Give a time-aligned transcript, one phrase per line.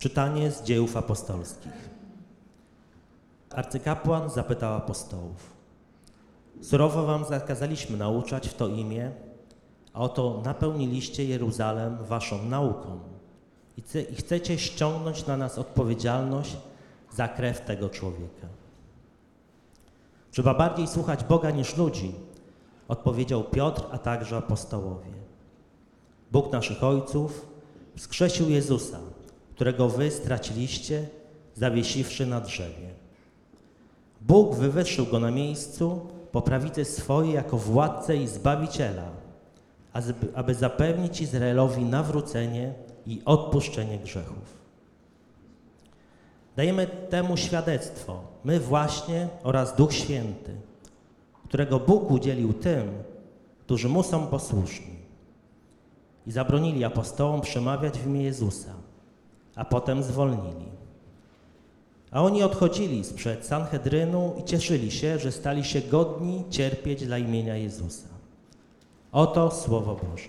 [0.00, 1.90] Czytanie z dziejów apostolskich.
[3.50, 5.50] Arcykapłan zapytał apostołów:
[6.62, 9.10] Surowo wam zakazaliśmy nauczać w to imię,
[9.92, 12.98] a oto napełniliście Jeruzalem waszą nauką
[13.76, 16.56] i chce- i chcecie ściągnąć na nas odpowiedzialność
[17.12, 18.46] za krew tego człowieka.
[20.30, 22.14] Trzeba bardziej słuchać Boga niż ludzi,
[22.88, 25.12] odpowiedział Piotr, a także apostołowie.
[26.32, 27.46] Bóg naszych ojców
[27.96, 28.98] wskrzesił Jezusa,
[29.60, 31.06] którego wy straciliście,
[31.54, 32.88] zawiesiwszy na drzewie.
[34.20, 36.00] Bóg wywyższył go na miejscu
[36.32, 39.08] po prawicy swojej jako władcę i zbawiciela,
[40.34, 42.74] aby- zapewnić Izraelowi nawrócenie
[43.06, 44.58] i odpuszczenie grzechów.
[46.56, 50.52] Dajemy temu świadectwo, my właśnie oraz Duch Święty,
[51.48, 52.92] którego Bóg udzielił tym,
[53.60, 54.96] którzy mu są posłuszni.
[56.26, 58.79] I zabronili apostołom przemawiać w imię Jezusa,
[59.60, 60.66] a potem zwolnili.
[62.10, 67.56] A oni odchodzili sprzed Sanhedrynu i cieszyli się, że stali się godni cierpieć dla imienia
[67.56, 68.08] Jezusa.
[69.12, 70.28] Oto Słowo Boże.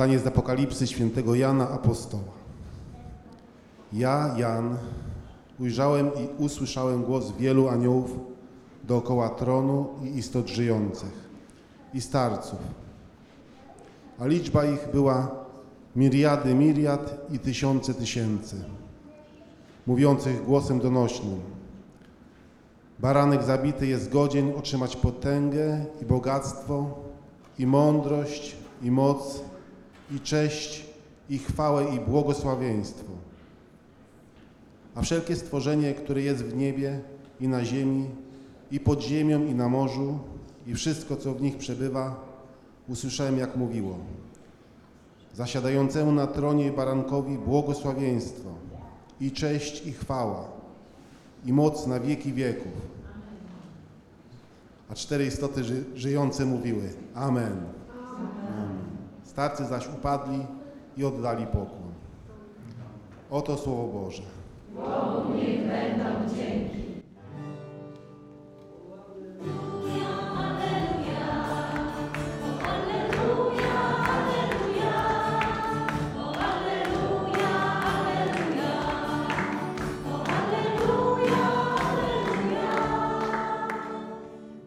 [0.00, 2.32] Czytanie z Apokalipsy świętego Jana Apostoła.
[3.92, 4.76] Ja, Jan,
[5.58, 8.18] ujrzałem i usłyszałem głos wielu aniołów
[8.84, 11.30] dookoła tronu i istot żyjących
[11.94, 12.58] i starców,
[14.18, 15.30] a liczba ich była
[15.96, 18.56] miriady miriad i tysiące tysięcy,
[19.86, 21.40] mówiących głosem donośnym.
[22.98, 26.98] Baranek zabity jest godzien otrzymać potęgę i bogactwo,
[27.58, 29.49] i mądrość, i moc,
[30.16, 30.84] i cześć,
[31.30, 33.12] i chwałę, i błogosławieństwo.
[34.94, 37.00] A wszelkie stworzenie, które jest w niebie
[37.40, 38.06] i na ziemi,
[38.70, 40.18] i pod ziemią, i na morzu,
[40.66, 42.24] i wszystko, co w nich przebywa,
[42.88, 43.98] usłyszałem, jak mówiło.
[45.34, 48.50] Zasiadającemu na tronie barankowi błogosławieństwo,
[49.20, 50.44] i cześć, i chwała,
[51.46, 52.72] i moc na wieki wieków.
[54.88, 56.92] A cztery istoty ży żyjące mówiły.
[57.14, 57.52] Amen.
[59.30, 60.46] Starcy zaś upadli
[60.96, 61.92] i oddali pokłon.
[63.30, 64.22] Oto Słowo Boże.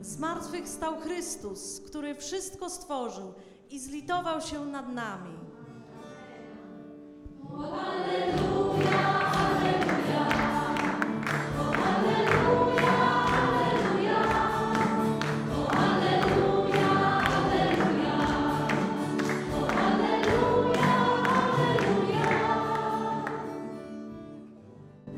[0.01, 3.33] Zmartwychwstał Chrystus, który wszystko stworzył
[3.73, 5.33] i zlitował się nad nami.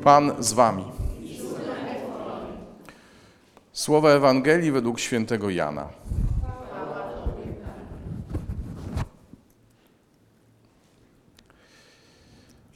[0.03, 0.85] Pan z wami.
[3.73, 6.04] Słowa Ewangelii według świętego Jana.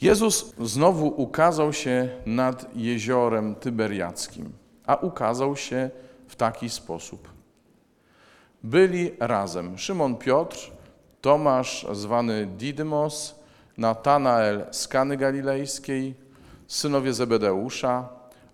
[0.02, 4.52] Jezus znowu ukazał się nad jeziorem Tyberiackim,
[4.86, 5.90] a ukazał się
[6.28, 7.30] w taki sposób.
[8.64, 10.72] Byli razem Szymon Piotr,
[11.22, 13.36] Tomasz zwany Didymos,
[13.78, 16.16] Natanael z Kany Galilejskiej,
[16.68, 18.10] synowie Zebedeusza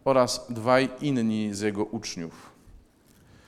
[0.05, 2.51] oraz dwaj inni z jego uczniów.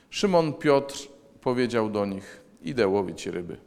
[0.10, 1.08] Szymon Piotr
[1.42, 3.58] powiedział do nich: Idę łowić ryby.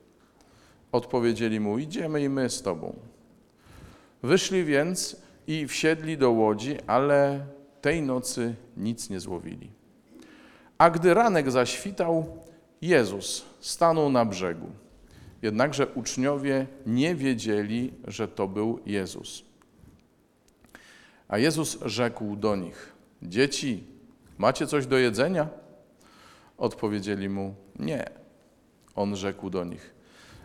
[0.92, 2.96] Odpowiedzieli mu: Idziemy i my z tobą.
[4.22, 7.46] Wyszli więc i wsiedli do łodzi, ale
[7.80, 9.70] tej nocy nic nie złowili.
[10.78, 12.38] A gdy ranek zaświtał,
[12.82, 14.66] Jezus stanął na brzegu.
[15.42, 19.42] Jednakże uczniowie nie wiedzieli, że to był Jezus.
[21.28, 23.84] A Jezus rzekł do nich: Dzieci,
[24.38, 25.48] macie coś do jedzenia?
[26.58, 28.10] Odpowiedzieli mu: Nie.
[28.94, 29.94] On rzekł do nich: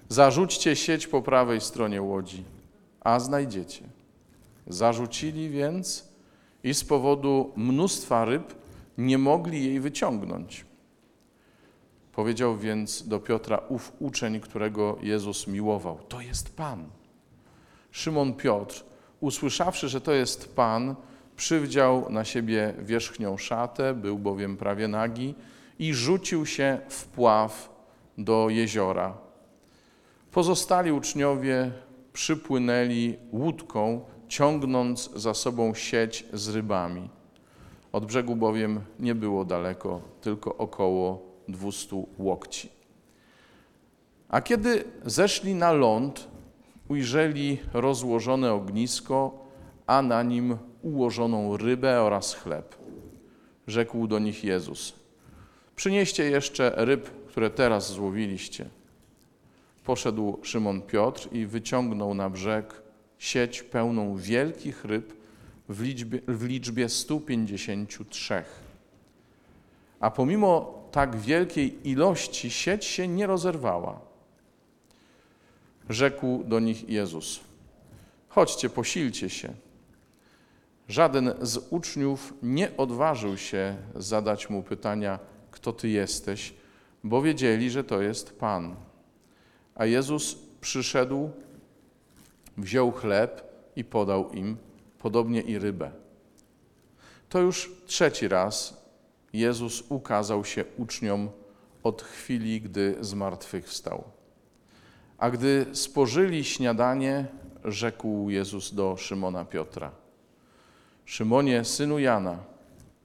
[0.10, 2.44] Zarzućcie sieć po prawej stronie łodzi,
[3.06, 3.84] a znajdziecie.
[4.68, 6.10] Zarzucili więc
[6.63, 8.56] i z powodu mnóstwa ryb
[8.98, 10.66] nie mogli jej wyciągnąć.
[12.12, 16.86] Powiedział więc do Piotra ów uczeń, którego Jezus miłował: To jest Pan.
[17.92, 18.84] Szymon Piotr
[19.19, 20.96] usłyszawszy, że to jest Pan,
[21.36, 25.36] przywdział na siebie wierzchnią szatę, był bowiem prawie nagi,
[25.80, 27.69] i rzucił się w pław
[28.18, 29.18] do jeziora.
[30.31, 31.72] Pozostali uczniowie
[32.15, 37.10] przypłynęli łódką, ciągnąc za sobą sieć z rybami.
[37.91, 42.69] Od brzegu bowiem nie było daleko, tylko około dwustu łokci.
[44.29, 46.27] A kiedy zeszli na ląd,
[46.89, 49.45] ujrzeli rozłożone ognisko,
[49.88, 52.75] a na nim ułożoną rybę oraz chleb.
[53.67, 54.93] Rzekł do nich Jezus:
[55.75, 58.69] Przynieście jeszcze ryb, które teraz złowiliście.
[59.86, 62.82] Poszedł Szymon Piotr i wyciągnął na brzeg
[63.18, 65.13] sieć pełną wielkich ryb
[65.70, 68.44] w liczbie, w liczbie 153.
[70.00, 74.00] A pomimo tak wielkiej ilości sieć się nie rozerwała.
[75.89, 77.39] Rzekł do nich Jezus:
[78.30, 79.54] Chodźcie, posilcie się.
[80.88, 85.20] Żaden z uczniów nie odważył się zadać mu pytania,
[85.51, 86.54] kto ty jesteś,
[87.04, 88.75] bo wiedzieli, że to jest Pan.
[89.75, 91.29] A Jezus przyszedł,
[92.58, 94.58] wziął chleb i podał im,
[95.00, 95.91] podobnie i rybę.
[97.29, 98.86] To już trzeci raz
[99.34, 101.29] Jezus ukazał się uczniom
[101.84, 104.03] od chwili, gdy zmartwychwstał.
[105.17, 107.25] A gdy spożyli śniadanie,
[107.63, 109.91] rzekł Jezus do Szymona Piotra:
[111.05, 112.39] Szymonie, synu Jana,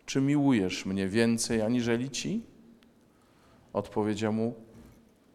[0.07, 2.43] czy miłujesz mnie więcej aniżeli ci?
[3.73, 4.55] Odpowiedział mu: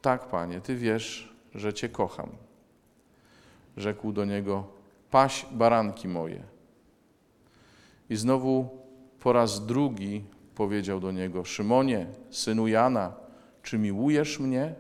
[0.06, 2.30] Tak, panie, ty wiesz, że cię kocham.
[3.78, 4.68] Rzekł do niego:
[5.12, 6.44] Paś baranki moje.
[8.10, 8.70] I znowu
[9.20, 10.24] po raz drugi
[10.56, 13.14] powiedział do niego: Szymonie, synu Jana,
[13.64, 14.76] czy miłujesz mnie?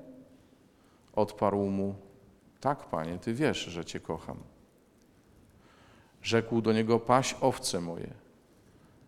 [1.14, 1.96] Odparł mu:
[2.60, 4.38] Tak, panie, ty wiesz, że cię kocham.
[6.22, 8.14] Rzekł do niego: Paś owce moje.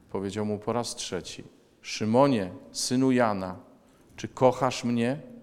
[0.09, 1.43] Powiedział mu po raz trzeci:
[1.81, 3.55] Szymonie, synu Jana,
[4.15, 5.36] czy kochasz mnie?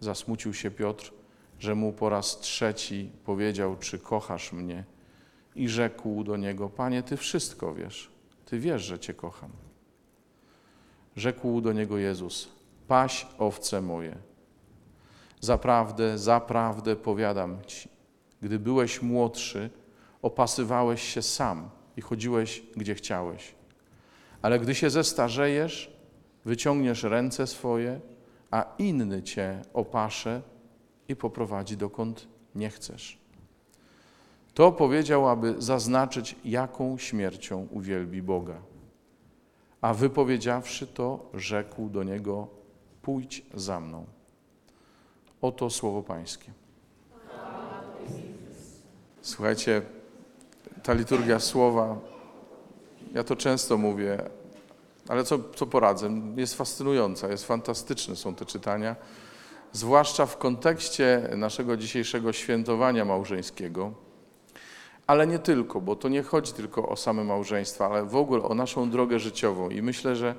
[0.00, 1.12] Zasmucił się Piotr,
[1.58, 4.84] że mu po raz trzeci powiedział: Czy kochasz mnie?
[5.54, 8.10] I rzekł do niego: Panie, ty wszystko wiesz,
[8.44, 9.50] ty wiesz, że cię kocham.
[11.16, 12.48] Rzekł do niego Jezus:
[12.88, 14.16] Paś owce moje.
[15.40, 17.88] Zaprawdę, zaprawdę powiadam ci,
[18.42, 19.70] gdy byłeś młodszy,
[20.22, 23.54] opasywałeś się sam i chodziłeś gdzie chciałeś.
[24.42, 25.96] Ale gdy się zestarzejesz,
[26.44, 28.00] wyciągniesz ręce swoje,
[28.50, 30.42] a inny cię opasze
[31.08, 33.18] i poprowadzi dokąd nie chcesz.
[34.54, 38.56] To powiedział, aby zaznaczyć, jaką śmiercią uwielbi Boga.
[39.80, 42.48] A wypowiedziawszy to, rzekł do niego:
[43.02, 44.04] Pójdź za mną.
[45.40, 46.52] Oto słowo Pańskie.
[49.22, 49.82] Słuchajcie,
[50.82, 51.98] ta liturgia słowa,
[53.14, 54.30] ja to często mówię,
[55.08, 58.96] ale co, co poradzę, jest fascynująca, jest fantastyczne są te czytania,
[59.72, 63.92] zwłaszcza w kontekście naszego dzisiejszego świętowania małżeńskiego,
[65.06, 68.54] ale nie tylko, bo to nie chodzi tylko o same małżeństwa, ale w ogóle o
[68.54, 69.70] naszą drogę życiową.
[69.70, 70.34] I myślę, że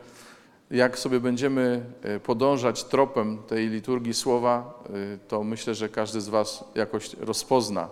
[0.71, 4.83] jak sobie będziemy e, podążać tropem tej liturgii słowa,
[5.13, 7.89] e, to myślę, że każdy z Was jakoś rozpozna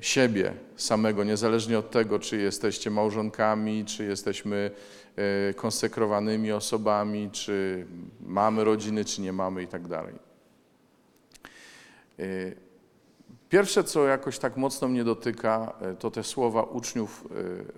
[0.00, 4.70] siebie samego, niezależnie od tego, czy jesteście małżonkami, czy jesteśmy
[5.16, 7.86] e, konsekrowanymi osobami, czy
[8.20, 10.14] mamy rodziny, czy nie mamy i tak dalej.
[12.18, 12.66] E,
[13.48, 17.28] Pierwsze, co jakoś tak mocno mnie dotyka, to te słowa uczniów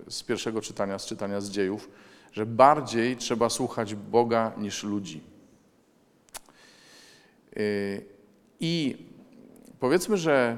[0.07, 1.89] z pierwszego czytania, z czytania z dziejów,
[2.31, 5.21] że bardziej trzeba słuchać Boga niż ludzi.
[8.59, 9.05] I
[9.79, 10.57] powiedzmy, że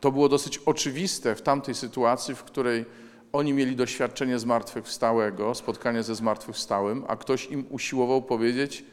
[0.00, 2.84] to było dosyć oczywiste w tamtej sytuacji, w której
[3.32, 8.84] oni mieli doświadczenie zmartwychwstałego, spotkanie ze zmartwychwstałym, a ktoś im usiłował powiedzieć,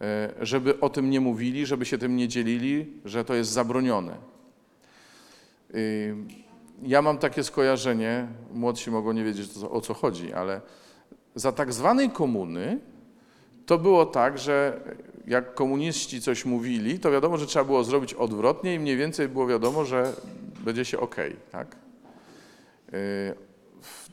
[0.00, 4.32] e, żeby o tym nie mówili, żeby się tym nie dzielili, że to jest zabronione.
[6.82, 10.60] Ja mam takie skojarzenie, młodsi mogą nie wiedzieć o co chodzi, ale
[11.34, 12.78] za tak zwanej komuny
[13.66, 14.80] to było tak, że
[15.32, 19.46] jak komuniści coś mówili, to wiadomo, że trzeba było zrobić odwrotnie i mniej więcej było
[19.46, 20.12] wiadomo, że
[20.64, 21.16] będzie się ok,
[21.52, 21.76] tak?
[22.94, 23.34] Y,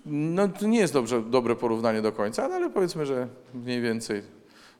[0.06, 4.22] No to nie jest dobrze, dobre porównanie do końca, no, ale powiedzmy, że mniej więcej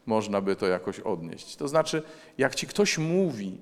[0.06, 1.56] można by to jakoś odnieść.
[1.56, 2.04] To znaczy,
[2.38, 3.58] jak ci ktoś mówi,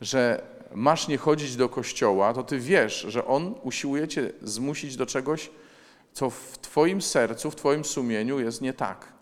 [0.00, 0.42] że
[0.74, 5.50] masz nie chodzić do kościoła, to ty wiesz, że on usiłuje cię zmusić do czegoś,
[6.12, 9.12] co w twoim sercu, w twoim sumieniu jest nie tak.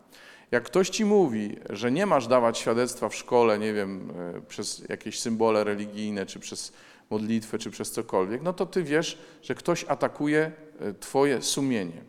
[0.51, 4.83] Jak ktoś ci mówi, że nie masz dawać świadectwa w szkole, nie wiem, e, przez
[4.89, 6.73] jakieś symbole religijne, czy przez
[7.11, 12.03] modlitwę, czy przez cokolwiek, no to ty wiesz, że ktoś atakuje e, twoje sumienie.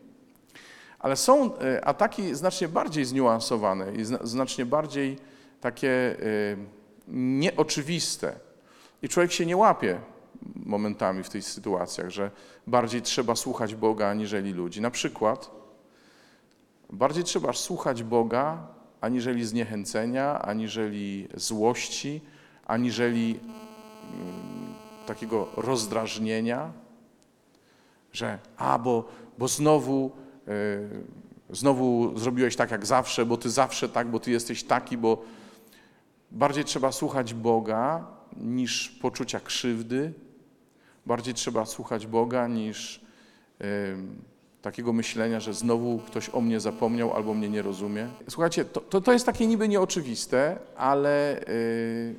[0.98, 5.18] Ale są e, ataki znacznie bardziej zniuansowane i zna- znacznie bardziej
[5.60, 6.16] takie
[7.08, 8.32] nieoczywiste.
[9.02, 10.00] I człowiek się nie łapie
[10.56, 12.30] momentami w tych sytuacjach, że
[12.66, 14.80] bardziej trzeba słuchać Boga aniżeli ludzi.
[14.80, 15.50] Na przykład,
[16.92, 18.66] bardziej trzeba słuchać Boga
[19.00, 22.20] aniżeli zniechęcenia, aniżeli złości,
[22.66, 24.74] aniżeli mm,
[25.06, 26.72] takiego rozdrażnienia,
[28.12, 29.08] że a, bo,
[29.38, 30.10] bo znowu,
[30.48, 35.24] y, znowu zrobiłeś tak jak zawsze, bo ty zawsze tak, bo ty jesteś taki, bo
[36.30, 38.06] bardziej trzeba słuchać Boga
[38.36, 40.12] niż poczucia krzywdy,
[41.06, 43.00] bardziej trzeba słuchać Boga niż
[43.60, 43.96] y,
[44.62, 48.08] takiego myślenia, że znowu ktoś o mnie zapomniał albo mnie nie rozumie.
[48.28, 52.14] Słuchajcie, to, to, to jest takie niby nieoczywiste, ale y,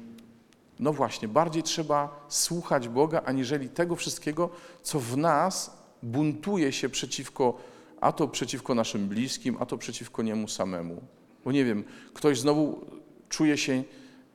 [0.80, 4.50] no właśnie, bardziej trzeba słuchać Boga, aniżeli tego wszystkiego,
[4.82, 7.58] co w nas buntuje się przeciwko,
[8.02, 11.02] a to przeciwko naszym bliskim, a to przeciwko niemu samemu.
[11.46, 11.84] Bo nie wiem,
[12.14, 12.86] ktoś znowu
[13.30, 13.84] czuje się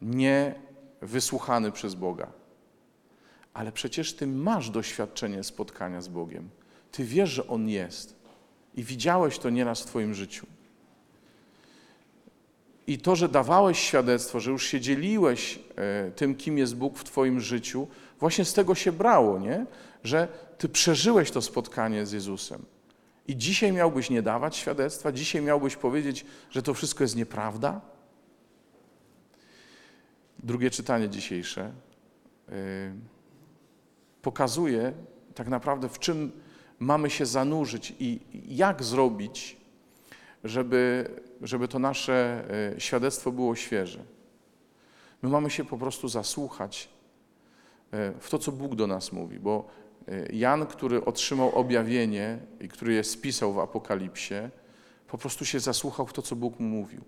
[0.03, 2.33] niewysłuchany przez Boga.
[3.55, 6.49] Ale przecież ty masz doświadczenie spotkania z Bogiem.
[6.93, 8.17] Ty wiesz, że On jest.
[8.75, 10.47] I widziałeś to nieraz w Twoim życiu.
[12.87, 17.05] I to, że dawałeś świadectwo, że już się dzieliłeś e, tym, kim jest Bóg w
[17.05, 17.87] Twoim życiu,
[18.21, 19.67] właśnie z tego się brało, nie?
[20.05, 20.29] Że
[20.59, 22.65] Ty przeżyłeś to spotkanie z Jezusem.
[23.29, 27.81] I dzisiaj miałbyś nie dawać świadectwa, dzisiaj miałbyś powiedzieć, że to wszystko jest nieprawda?
[30.39, 31.73] Drugie czytanie dzisiejsze
[32.49, 32.53] y,
[34.23, 34.93] pokazuje
[35.35, 36.33] tak naprawdę, w czym
[36.79, 39.57] mamy się zanurzyć i jak zrobić,
[40.45, 41.11] żeby,
[41.43, 42.45] żeby to nasze
[42.77, 44.05] e, świadectwo było świeże.
[45.23, 46.89] My mamy się po prostu zasłuchać
[47.93, 49.67] e, w to, co Bóg do nas mówi, bo
[50.09, 54.35] e, Jan, który otrzymał objawienie i który je spisał w Apokalipsie,
[55.09, 57.01] po prostu się zasłuchał w to, co Bóg mu mówił.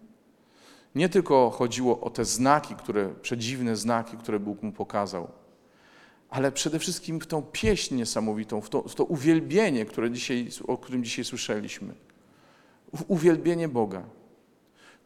[0.94, 5.28] Nie tylko chodziło o te znaki, które, przedziwne znaki, które Bóg mu pokazał,
[6.30, 10.78] ale przede wszystkim w tą pieśń niesamowitą, w to, w to uwielbienie, które dzisiaj, o
[10.78, 11.94] którym dzisiaj słyszeliśmy.
[12.94, 14.02] W uwielbienie Boga.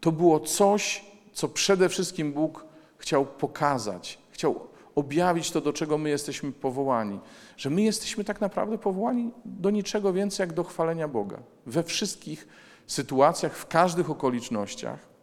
[0.00, 2.66] To było coś, co przede wszystkim Bóg
[2.98, 7.20] chciał pokazać, chciał objawić to, do czego my jesteśmy powołani.
[7.56, 11.38] Że my jesteśmy tak naprawdę powołani do niczego więcej, jak do chwalenia Boga.
[11.66, 12.48] We wszystkich
[12.86, 15.13] sytuacjach, w każdych okolicznościach.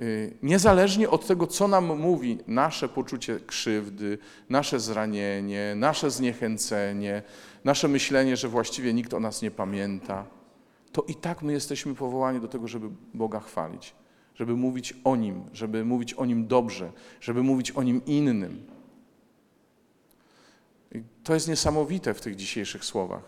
[0.00, 7.22] Y, Niezależnie od tego, co nam mówi nasze poczucie krzywdy, nasze zranienie, nasze zniechęcenie,
[7.64, 10.26] nasze myślenie, że właściwie nikt o nas nie pamięta,
[10.92, 13.94] to i tak my jesteśmy powołani do tego, żeby Boga chwalić,
[14.34, 18.66] żeby mówić o Nim, żeby mówić o Nim dobrze, żeby mówić o Nim innym.
[20.94, 23.22] I to jest niesamowite w tych dzisiejszych słowach,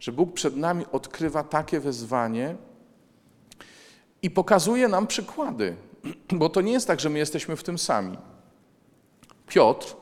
[0.00, 2.56] że Bóg przed nami odkrywa takie wezwanie
[4.22, 5.76] i pokazuje nam przykłady,
[6.40, 8.18] bo to nie jest tak, że my jesteśmy w tym sami.
[9.46, 9.96] Piotr,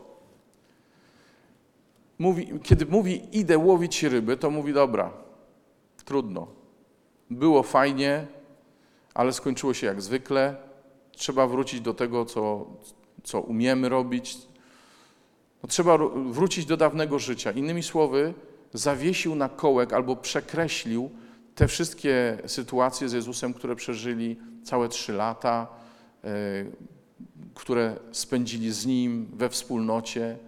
[2.18, 5.12] mówi, kiedy mówi idę łowić ryby, to mówi dobra,
[6.04, 6.46] trudno.
[7.30, 8.26] Było fajnie,
[9.14, 10.56] ale skończyło się jak zwykle.
[11.12, 12.66] Trzeba wrócić do tego, co,
[13.22, 14.38] co umiemy robić.
[15.62, 15.98] No, trzeba
[16.30, 17.52] wrócić do dawnego życia.
[17.52, 18.34] Innymi słowy,
[18.72, 21.10] zawiesił na kołek albo przekreślił
[21.54, 25.66] te wszystkie sytuacje z Jezusem, które przeżyli całe trzy lata,
[27.54, 30.38] które spędzili z Nim we wspólnocie.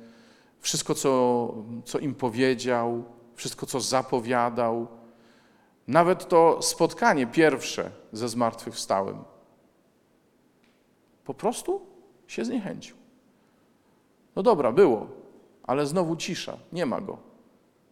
[0.60, 1.54] Wszystko, co,
[1.84, 3.04] co im powiedział,
[3.34, 4.86] wszystko, co zapowiadał.
[5.88, 9.18] Nawet to spotkanie pierwsze ze zmartwychwstałym.
[11.24, 11.80] Po prostu
[12.26, 12.96] się zniechęcił.
[14.36, 15.06] No dobra, było,
[15.62, 17.18] ale znowu cisza, nie ma go.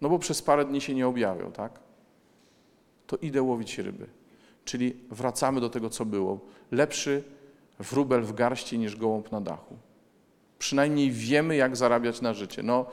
[0.01, 1.81] No bo przez parę dni się nie objawiał, tak?
[3.07, 4.07] To idę łowić ryby.
[4.65, 6.41] Czyli wracamy do tego, co było.
[6.71, 7.25] Lepszy
[7.91, 9.77] wróbel w garści niż gołąb na dachu.
[10.59, 12.63] Przynajmniej wiemy, jak zarabiać na życie.
[12.63, 12.87] No,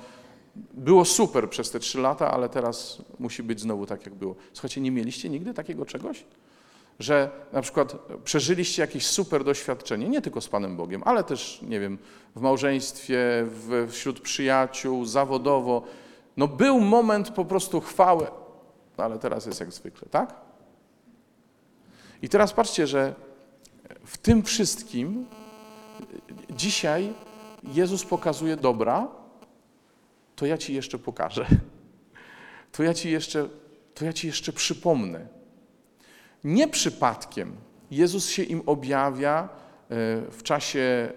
[0.73, 4.35] było super przez te trzy lata, ale teraz musi być znowu tak, jak było.
[4.53, 6.25] Słuchajcie, nie mieliście nigdy takiego czegoś?
[6.99, 11.79] Że na przykład przeżyliście jakieś super doświadczenie, nie tylko z Panem Bogiem, ale też, nie
[11.79, 11.97] wiem,
[12.35, 15.83] w małżeństwie, w, wśród przyjaciół, zawodowo.
[16.37, 18.27] No był moment po prostu chwały,
[18.97, 20.35] no ale teraz jest jak zwykle, tak?
[22.21, 23.15] I teraz patrzcie, że
[24.05, 25.25] w tym wszystkim
[26.49, 27.13] dzisiaj
[27.63, 29.07] Jezus pokazuje dobra,
[30.35, 31.45] to ja ci jeszcze pokażę.
[32.71, 33.49] To ja ci jeszcze,
[33.93, 35.27] to ja ci jeszcze przypomnę.
[36.43, 37.57] Nie przypadkiem
[37.91, 39.47] Jezus się im objawia e,
[40.31, 41.13] w czasie e,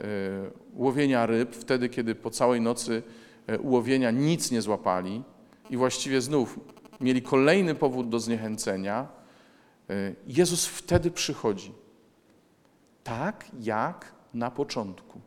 [0.74, 3.02] łowienia ryb, wtedy kiedy po całej nocy
[3.46, 5.22] e, łowienia nic nie złapali
[5.70, 6.60] i właściwie znów
[7.00, 9.08] mieli kolejny powód do zniechęcenia.
[10.26, 11.72] Jezus wtedy przychodzi.
[13.04, 15.20] Tak jak na początku.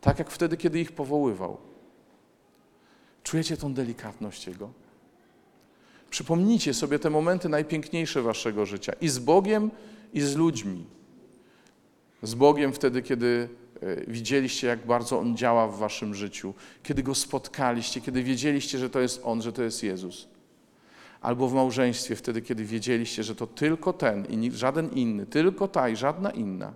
[0.00, 1.56] Tak jak wtedy, kiedy ich powoływał.
[3.22, 4.70] Czujecie tą delikatność Jego?
[6.10, 9.70] Przypomnijcie sobie te momenty najpiękniejsze waszego życia i z Bogiem,
[10.12, 10.86] i z ludźmi.
[12.22, 13.48] Z Bogiem wtedy, kiedy
[13.80, 18.90] e, widzieliście, jak bardzo On działa w waszym życiu, kiedy Go spotkaliście, kiedy wiedzieliście, że
[18.90, 20.28] to jest On, że to jest Jezus.
[21.20, 25.88] Albo w małżeństwie, wtedy, kiedy wiedzieliście, że to tylko ten i żaden inny, tylko ta
[25.88, 26.72] i żadna inna.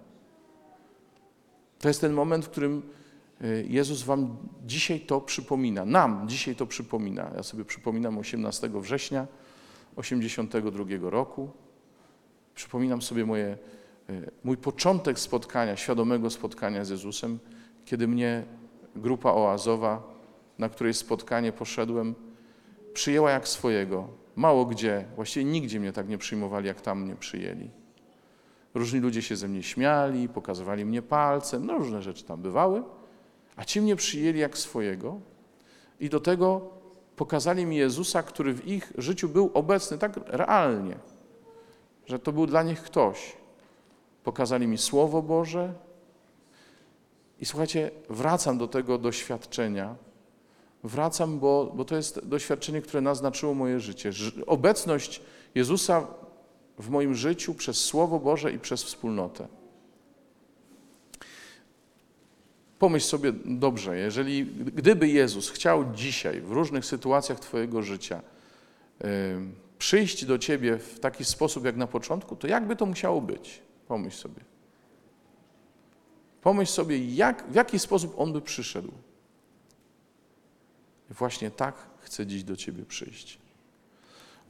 [1.79, 2.83] To jest ten moment, w którym
[3.43, 7.31] y, Jezus wam dzisiaj to przypomina, nam dzisiaj to przypomina.
[7.37, 9.27] Ja sobie przypominam 18 września
[9.97, 11.51] 82 roku.
[12.55, 13.59] Przypominam sobie moje,
[14.11, 17.39] y, mój początek spotkania, świadomego spotkania z Jezusem,
[17.85, 18.45] kiedy mnie
[18.97, 20.03] grupa oazowa,
[20.59, 22.15] na której spotkanie poszedłem,
[22.95, 24.24] przyjęła jak swojego.
[24.37, 27.71] Mało gdzie, właściwie nigdzie mnie tak nie przyjmowali, jak tam mnie przyjęli.
[28.75, 32.83] Różni ludzie się ze mnie śmiali, pokazywali mnie palcem, no różne rzeczy tam bywały,
[33.57, 35.21] a ci mnie przyjęli jak swojego
[36.01, 36.71] i do tego
[37.17, 40.97] pokazali mi Jezusa, który w ich życiu był obecny tak realnie,
[42.07, 43.37] że to był dla nich ktoś.
[44.25, 45.75] Pokazali mi Słowo Boże
[47.41, 49.97] i słuchajcie, wracam do tego doświadczenia.
[50.85, 54.11] Wracam, bo, bo to jest doświadczenie, które naznaczyło moje życie.
[54.47, 55.21] Obecność
[55.55, 56.07] Jezusa
[56.79, 59.49] w moim życiu przez Słowo Boże i przez wspólnotę.
[62.79, 68.21] Pomyśl sobie dobrze, jeżeli gdyby Jezus chciał dzisiaj w różnych sytuacjach Twojego życia
[69.05, 69.07] y,
[69.79, 73.63] przyjść do Ciebie w taki sposób jak na początku, to jakby to musiało być?
[73.89, 74.41] Pomyśl sobie.
[76.43, 78.93] Pomyśl sobie, jak, w jaki sposób On by przyszedł.
[81.11, 83.39] Właśnie tak chce dziś do Ciebie przyjść.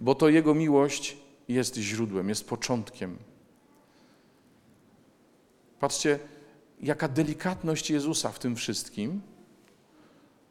[0.00, 1.16] Bo to Jego miłość
[1.48, 3.18] jest źródłem, jest początkiem.
[5.80, 6.18] Patrzcie,
[6.80, 9.20] jaka delikatność Jezusa w tym wszystkim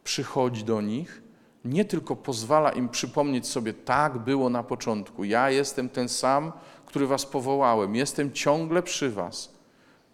[0.03, 1.21] przychodzi do nich,
[1.65, 6.51] nie tylko pozwala im przypomnieć sobie, tak było na początku, ja jestem ten sam,
[6.85, 9.53] który was powołałem, jestem ciągle przy was,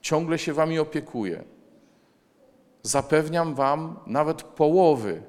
[0.01, 1.43] ciągle się wami opiekuję.
[2.83, 5.23] Zapewniam wam nawet połowy.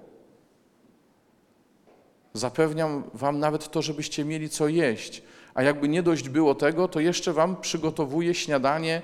[2.34, 5.22] Zapewniam wam nawet to, żebyście mieli co jeść.
[5.54, 9.02] A jakby nie dość było tego, to jeszcze wam przygotowuję śniadanie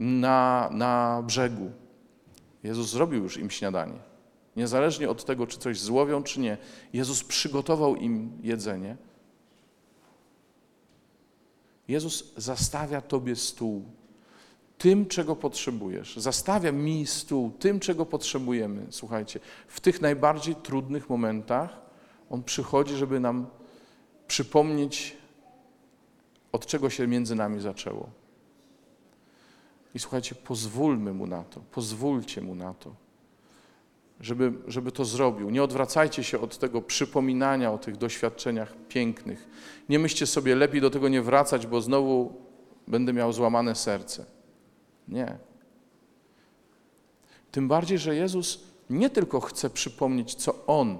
[0.00, 1.70] na, na brzegu.
[2.62, 3.98] Jezus zrobił już im śniadanie.
[4.56, 6.56] Niezależnie od tego, czy coś złowią, czy nie.
[6.92, 8.96] Jezus przygotował im jedzenie.
[11.88, 13.84] Jezus zastawia Tobie stół
[14.78, 16.16] tym, czego potrzebujesz.
[16.16, 18.86] Zastawia mi stół tym, czego potrzebujemy.
[18.90, 21.87] Słuchajcie, w tych najbardziej trudnych momentach
[22.30, 23.46] On przychodzi, żeby nam
[24.26, 25.16] przypomnieć,
[26.52, 28.10] od czego się między nami zaczęło.
[29.94, 32.94] I słuchajcie, pozwólmy Mu na to, pozwólcie Mu na to,
[34.20, 35.50] żeby, żeby to zrobił.
[35.50, 39.48] Nie odwracajcie się od tego przypominania o tych doświadczeniach pięknych.
[39.88, 42.32] Nie myślcie sobie, lepiej do tego nie wracać, bo znowu
[42.88, 44.24] będę miał złamane serce.
[45.08, 45.38] Nie.
[47.50, 50.98] Tym bardziej, że Jezus nie tylko chce przypomnieć, co On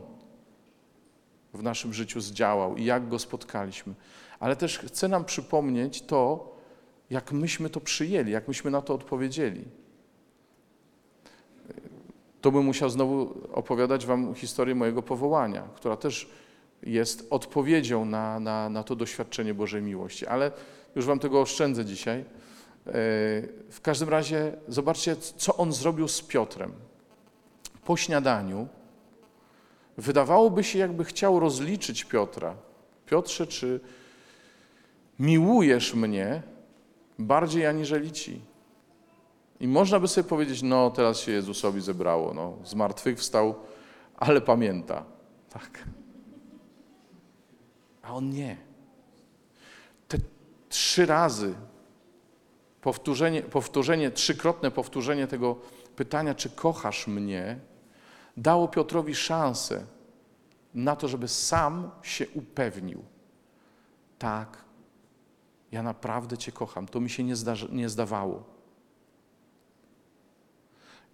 [1.55, 3.95] w naszym życiu zdziałał i jak Go spotkaliśmy,
[4.41, 6.55] ale też chce nam przypomnieć to,
[7.11, 9.65] jak myśmy to przyjęli, jak myśmy na to odpowiedzieli.
[12.41, 16.31] To bym musiał znowu opowiadać Wam historię mojego powołania, która też
[16.83, 20.53] jest odpowiedzią na, na, na to doświadczenie Bożej miłości, ale
[20.97, 22.21] już Wam tego oszczędzę dzisiaj.
[22.21, 22.25] E,
[23.71, 26.73] W każdym razie zobaczcie, co on zrobił z Piotrem.
[27.85, 28.69] Po śniadaniu
[29.99, 32.55] wydawałoby się, jakby chciał rozliczyć Piotra.
[33.07, 33.81] Piotrze, czy
[35.19, 36.43] miłujesz mnie
[37.19, 38.41] bardziej aniżeli ci?
[39.61, 43.55] I można by sobie powiedzieć, no teraz się Jezusowi zebrało, no, zmartwychwstał,
[44.17, 45.05] ale pamięta.
[45.51, 45.85] Tak.
[48.03, 48.57] A on nie.
[50.09, 50.19] Te
[50.69, 51.55] trzy razy
[52.81, 55.57] powtórzenie, powtórzenie, trzykrotne powtórzenie tego
[55.97, 57.59] pytania, czy kochasz mnie,
[58.39, 59.87] dało Piotrowi szansę
[60.75, 63.05] na to, żeby sam się upewnił.
[64.19, 64.65] Tak,
[65.73, 66.89] ja naprawdę Cię kocham.
[66.89, 67.35] To mi się nie,
[67.73, 68.45] nie zdawało.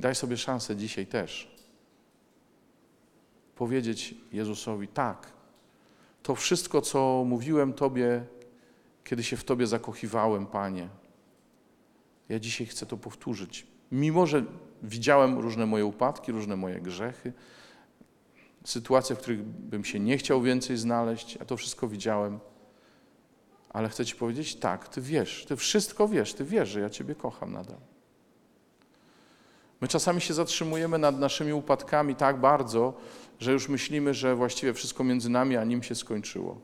[0.01, 1.55] Daj sobie szansę dzisiaj też
[3.55, 5.33] powiedzieć Jezusowi: Tak,
[6.23, 8.25] to wszystko, co mówiłem Tobie,
[9.05, 10.89] kiedy się w Tobie zakochiwałem, Panie,
[12.29, 13.67] ja dzisiaj chcę to powtórzyć.
[13.93, 14.45] Mimo, że
[14.83, 17.33] widziałem różne moje upadki, różne moje grzechy,
[18.65, 22.41] sytuacje, w których bym się nie chciał więcej znaleźć, ja to wszystko widziałem.
[23.71, 27.15] Ale chcę Ci powiedzieć, tak, Ty wiesz, Ty wszystko wiesz, Ty wiesz, że ja Ciebie
[27.15, 27.79] kocham nadal.
[29.81, 32.95] My czasami się zatrzymujemy nad naszymi upadkami tak bardzo,
[33.39, 36.61] że już myślimy, że właściwie wszystko między nami a Nim się skończyło.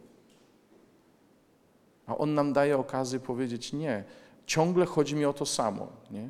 [2.07, 4.05] A On nam daje okazję powiedzieć, nie,
[4.46, 6.29] ciągle chodzi mi o to samo, nie?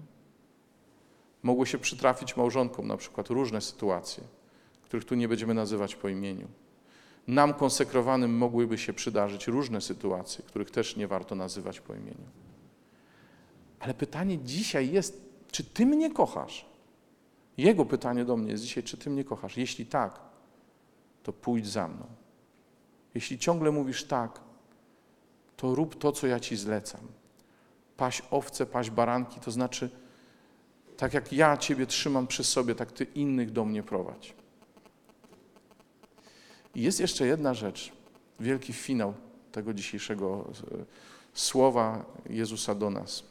[1.42, 4.24] Mogły się przytrafić małżonkom na przykład różne sytuacje,
[4.82, 6.48] których tu nie będziemy nazywać po imieniu.
[7.26, 12.26] Nam konsekrowanym mogłyby się przydarzyć różne sytuacje, których też nie warto nazywać po imieniu.
[13.80, 16.66] Ale pytanie dzisiaj jest, czy ty mnie kochasz?
[17.56, 19.56] Jego pytanie do mnie jest dzisiaj, czy ty mnie kochasz?
[19.56, 20.20] Jeśli tak,
[21.22, 22.06] to pójdź za mną.
[23.14, 24.40] Jeśli ciągle mówisz tak,
[25.56, 27.00] to rób to, co ja ci zlecam.
[27.96, 29.90] Paś owce, paś baranki, to znaczy,
[31.00, 34.34] tak jak ja ciebie trzymam przy sobie, tak ty innych do mnie prowadź.
[36.74, 37.92] I jest jeszcze jedna rzecz,
[38.40, 39.14] wielki finał
[39.52, 40.84] tego dzisiejszego e,
[41.34, 43.22] słowa Jezusa do nas.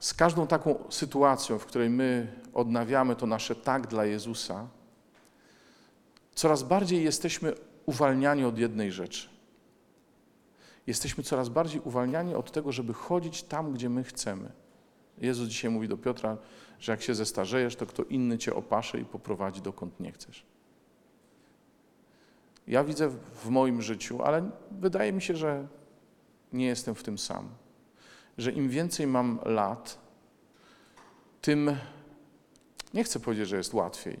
[0.00, 4.68] Z każdą taką sytuacją, w której my odnawiamy to nasze tak dla Jezusa,
[6.34, 7.54] coraz bardziej jesteśmy
[7.86, 9.35] uwalniani od jednej rzeczy.
[10.86, 14.52] Jesteśmy coraz bardziej uwalniani od tego, żeby chodzić tam, gdzie my chcemy.
[15.18, 16.36] Jezus dzisiaj mówi do Piotra,
[16.78, 20.46] że jak się zestarzejesz, to kto inny cię opasze i poprowadzi dokąd nie chcesz.
[22.66, 23.08] Ja widzę
[23.44, 25.66] w moim życiu, ale wydaje mi się, że
[26.52, 27.48] nie jestem w tym sam.
[28.38, 29.98] Że im więcej mam lat,
[31.40, 31.76] tym
[32.94, 34.18] nie chcę powiedzieć, że jest łatwiej,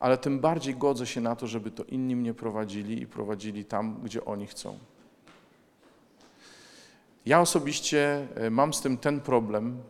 [0.00, 4.00] ale tym bardziej godzę się na to, żeby to inni mnie prowadzili i prowadzili tam,
[4.02, 4.78] gdzie oni chcą.
[7.26, 9.82] Ja osobiście e, mam z tym ten problem,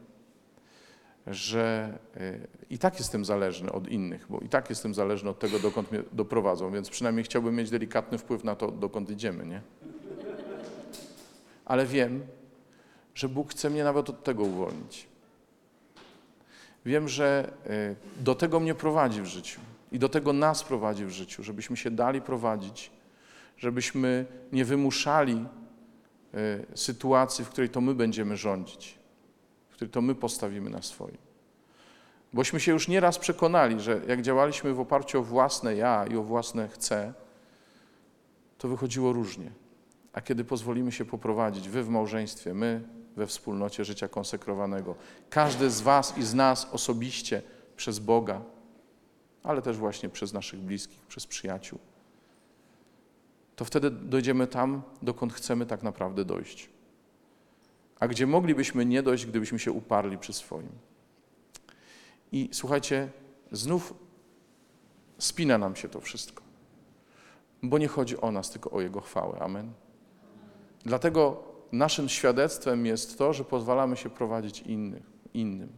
[1.26, 2.38] że e,
[2.70, 6.02] i tak jestem zależny od innych, bo i tak jestem zależny od tego, dokąd mnie
[6.12, 9.60] doprowadzą, więc przynajmniej chciałbym mieć delikatny wpływ na to, dokąd idziemy, nie?
[11.64, 12.26] Ale wiem,
[13.14, 15.06] że Bóg chce mnie nawet od tego uwolnić.
[16.86, 19.60] Wiem, że e, do tego mnie prowadzi w życiu
[19.92, 22.90] i do tego nas prowadzi w życiu, żebyśmy się dali prowadzić,
[23.56, 25.44] żebyśmy nie wymuszali
[26.74, 28.98] sytuacji, w której to my będziemy rządzić,
[29.70, 31.18] w której to my postawimy na swoim.
[32.32, 36.22] Bośmy się już nieraz przekonali, że jak działaliśmy w oparciu o własne ja i o
[36.22, 37.12] własne chcę,
[38.58, 39.50] to wychodziło różnie.
[40.12, 42.82] A kiedy pozwolimy się poprowadzić, wy w małżeństwie, my
[43.16, 44.94] we wspólnocie życia konsekrowanego,
[45.30, 47.42] każdy z was i z nas osobiście
[47.76, 48.40] przez Boga,
[49.42, 51.78] ale też właśnie przez naszych bliskich, przez przyjaciół,
[53.56, 56.70] to wtedy dojdziemy tam, dokąd chcemy tak naprawdę dojść.
[58.00, 60.72] A gdzie moglibyśmy nie dojść, gdybyśmy się uparli przy swoim.
[62.32, 63.08] I słuchajcie,
[63.52, 63.94] znów
[65.18, 66.42] spina nam się to wszystko,
[67.62, 69.38] bo nie chodzi o nas, tylko o Jego chwałę.
[69.38, 69.72] Amen.
[70.84, 75.02] Dlatego naszym świadectwem jest to, że pozwalamy się prowadzić innych,
[75.34, 75.68] innym.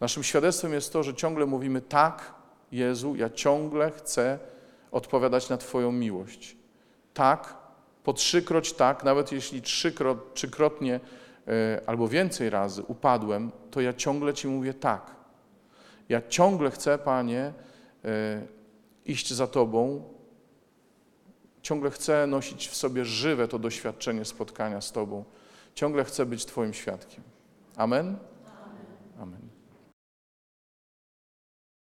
[0.00, 2.34] Naszym świadectwem jest to, że ciągle mówimy tak,
[2.72, 4.38] Jezu, ja ciągle chcę
[4.90, 6.56] odpowiadać na Twoją miłość.
[7.14, 7.54] Tak,
[8.04, 11.00] po trzykroć tak, nawet jeśli trzykrot, trzykrotnie
[11.48, 15.10] e, albo więcej razy upadłem, to ja ciągle Ci mówię tak.
[16.08, 17.52] Ja ciągle chcę, Panie,
[18.04, 18.42] e,
[19.06, 20.04] iść za Tobą,
[21.62, 25.24] ciągle chcę nosić w sobie żywe to doświadczenie spotkania z Tobą,
[25.74, 27.24] ciągle chcę być Twoim świadkiem.
[27.76, 28.16] Amen?